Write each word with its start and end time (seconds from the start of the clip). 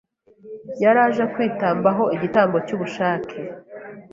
yari 0.83 0.99
aje 1.07 1.23
kwitambaho 1.33 2.03
igitambo 2.15 2.57
cy'ubushake 2.65 3.39